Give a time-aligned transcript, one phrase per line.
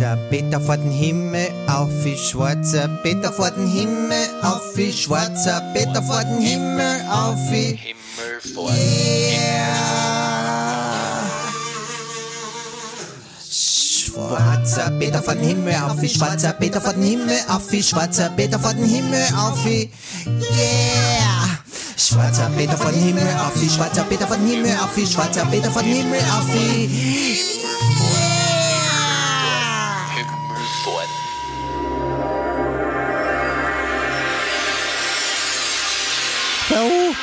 [0.00, 5.60] Schwarzer Peter vor den Himmel, auf wie schwarzer Peter vor den Himmel, auf wie schwarzer
[5.74, 8.70] Peter vor den Himmel, auf wie Himmel vor
[14.38, 18.76] Schwarzer Peter von Himmel auf wie schwarzer Peter von Himmel auf wie schwarzer Peter von
[18.76, 19.90] Himmel auf wie
[20.24, 21.58] Yeah!
[21.98, 25.84] Schwarzer Peter von Himmel auf wie schwarzer Peter von Himmel auf wie schwarzer Peter von
[25.84, 27.49] Himmel auf wie
[30.84, 31.02] Vor
[36.68, 37.14] So,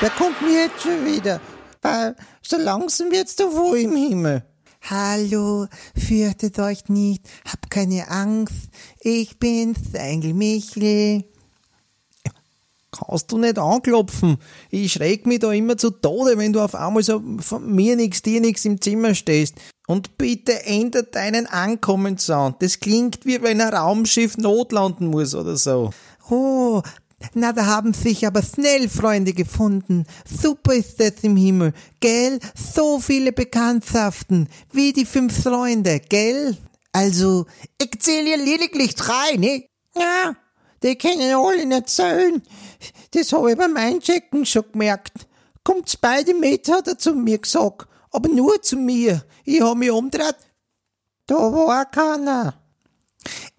[0.00, 1.40] wer kommt mir jetzt schon wieder?
[1.80, 4.44] Weil so langsam wird's da wo im Himmel.
[4.82, 8.68] Hallo, fürchtet euch nicht, habt keine Angst,
[9.00, 11.24] ich bin's, der Engel Michel.
[12.92, 14.38] Kannst du nicht anklopfen?
[14.70, 18.22] Ich schreck mich da immer zu Tode, wenn du auf einmal so von mir nix,
[18.22, 19.54] dir nix im Zimmer stehst.
[19.86, 22.56] Und bitte ändert deinen Ankommenssound.
[22.60, 25.90] Das klingt wie wenn ein Raumschiff notlanden muss oder so.
[26.28, 26.82] Oh,
[27.34, 30.06] na, da haben sich aber schnell Freunde gefunden.
[30.24, 32.40] Super ist das im Himmel, gell?
[32.54, 36.56] So viele Bekanntschaften, wie die fünf Freunde, gell?
[36.92, 37.46] Also,
[37.80, 39.64] ich zähle lediglich drei, ne?
[39.94, 40.34] Ja,
[40.82, 42.42] die können alle nicht zählen.
[43.12, 45.26] Das habe ich beim Einchecken schon gemerkt.
[45.64, 47.86] Kommt's beide mit, hat er zu mir gesagt.
[48.10, 49.24] Aber nur zu mir.
[49.44, 50.36] Ich habe mich umgedreht.
[51.26, 52.54] Da war keiner.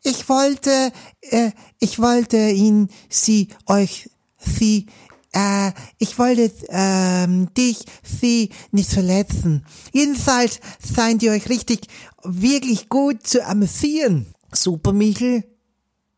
[0.04, 4.88] Ich wollte, äh, ich wollte ihn, sie, euch, sie,
[5.32, 9.66] äh, ich wollte ähm, dich, sie nicht verletzen.
[9.94, 11.88] Jedenfalls seid ihr euch richtig,
[12.24, 14.34] wirklich gut zu amüsieren.
[14.52, 15.51] Super, Michel.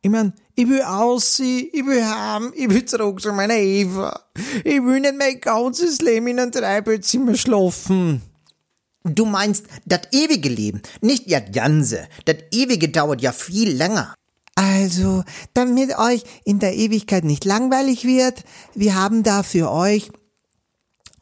[0.04, 4.20] Ich mein, ich will aussehen, ich will haben, ich will zurück zu meiner Eva.
[4.66, 8.22] Ich will nicht mein ganzes Leben in einem Dreibettzimmer schlafen.
[9.06, 12.10] Du meinst das ewige Leben, nicht ja ganze.
[12.26, 14.14] Das ewige dauert ja viel länger.
[14.56, 18.44] Also, damit euch in der Ewigkeit nicht langweilig wird,
[18.76, 20.12] wir haben da für euch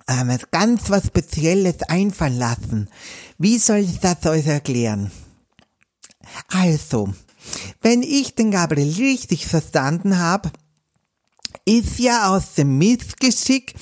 [0.08, 2.90] ähm, ganz was Spezielles einfallen lassen.
[3.38, 5.12] Wie soll ich das euch erklären?
[6.48, 7.14] Also,
[7.82, 10.52] wenn ich den Gabriel richtig verstanden habe,
[11.66, 13.76] ist ja aus dem Missgeschick,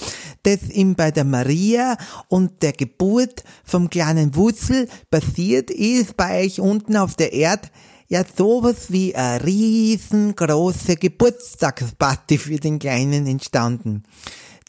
[0.44, 6.60] das ihm bei der Maria und der Geburt vom kleinen Wutzel passiert ist, bei euch
[6.60, 7.70] unten auf der Erde,
[8.08, 14.04] ja sowas wie eine riesengroße Geburtstagsparty für den Kleinen entstanden,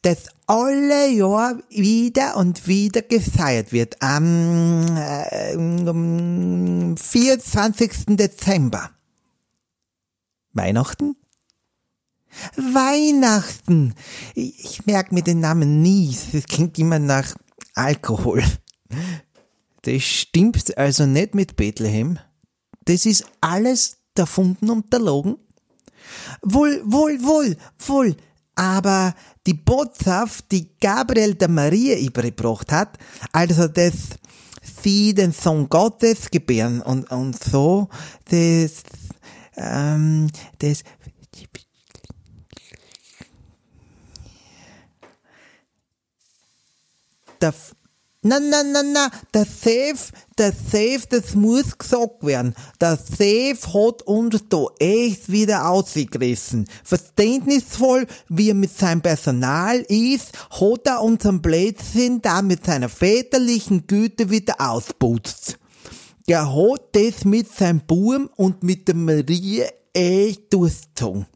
[0.03, 8.17] das alle Jahr wieder und wieder gefeiert wird, am, äh, am 24.
[8.17, 8.91] Dezember.
[10.53, 11.17] Weihnachten?
[12.57, 13.95] Weihnachten.
[14.35, 16.17] Ich, merke mir den Namen nie.
[16.33, 17.35] Das klingt immer nach
[17.75, 18.43] Alkohol.
[19.83, 22.19] Das stimmt also nicht mit Bethlehem.
[22.85, 25.37] Das ist alles erfunden und erlogen.
[26.43, 28.17] Wohl, wohl, wohl, wohl.
[28.55, 29.15] Aber
[29.47, 32.99] die Botschaft, die Gabriel der Maria übergebracht hat,
[33.33, 33.95] also das
[34.83, 37.89] sie den Sohn Gottes gebären und, und so,
[38.31, 38.83] das,
[39.61, 40.29] ähm,
[40.59, 40.83] das
[47.41, 47.55] der,
[48.23, 52.55] na, na, na, na, der Safe, der Safe, das muss gesagt werden.
[52.79, 56.69] Der Safe hat uns da echt wieder ausgerissen.
[56.85, 63.87] Verständnisvoll, wie er mit seinem Personal ist, hat er unseren Blödsinn da mit seiner väterlichen
[63.87, 65.59] Güte wieder ausputzt.
[66.31, 71.27] Der hat das mit seinem Buben und mit der Marie echt durchgezogen.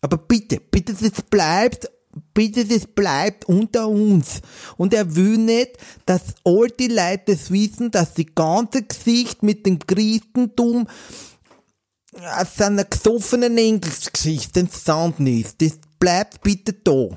[0.00, 1.90] Aber bitte, bitte, das bleibt
[2.32, 4.40] bitte, das bleibt unter uns.
[4.78, 5.72] Und er will nicht,
[6.06, 10.88] dass all die Leute das wissen, dass die ganze Gesicht mit dem Christentum
[12.38, 15.60] aus einer gesoffenen Engelsgeschichte entstanden ist.
[15.60, 17.08] Das bleibt bitte da.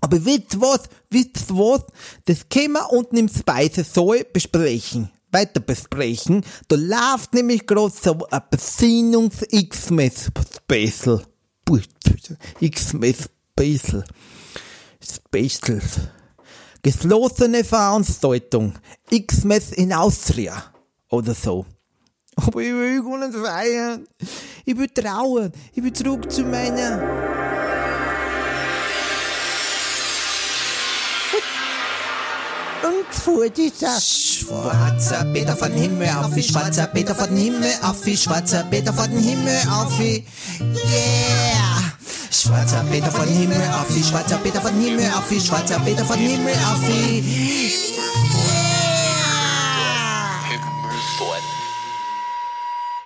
[0.00, 0.88] Aber wisst was?
[1.08, 1.84] Wisst was?
[2.24, 5.13] Das können wir unten im Speisesaal besprechen.
[5.34, 6.42] Weiter besprechen.
[6.68, 11.26] Da läuft nämlich gerade so ein Besinnungs-X-Mess-Special.
[12.60, 13.28] X-Mess
[13.58, 14.04] Special.
[15.00, 15.82] Special.
[16.82, 18.74] Geschlossene Veranstaltung.
[19.10, 20.72] X-Mess in Austria.
[21.10, 21.66] Oder so.
[22.36, 24.06] Aber ich will gar nicht feiern.
[24.64, 25.50] Ich will trauen.
[25.72, 27.33] Ich will zurück zu meiner...
[32.84, 33.98] Und vor dieser...
[33.98, 39.10] Schwarzer Peter von Himmel auf wie schwarzer Peter von Himmel auf wie schwarzer Peter von
[39.10, 40.22] Himmel auf wie
[40.60, 41.94] Yeah!
[42.30, 46.18] Schwarzer Peter von Himmel auf wie schwarzer Peter von Himmel auf wie schwarzer Peter von
[46.18, 47.74] Himmel auf wie Himmel
[51.16, 51.63] vor